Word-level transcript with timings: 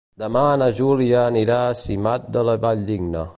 Demà 0.21 0.45
na 0.61 0.69
Júlia 0.79 1.19
anirà 1.33 1.59
a 1.67 1.77
Simat 1.83 2.27
de 2.39 2.45
la 2.49 2.57
Valldigna. 2.65 3.29